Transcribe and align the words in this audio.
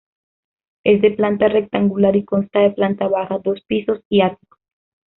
Es 0.83 0.99
de 1.03 1.11
planta 1.11 1.47
rectangular 1.47 2.15
y 2.15 2.25
consta 2.25 2.61
de 2.61 2.71
planta 2.71 3.07
baja, 3.07 3.37
dos 3.37 3.61
pisos 3.67 4.01
y 4.09 4.21
ático. 4.21 4.57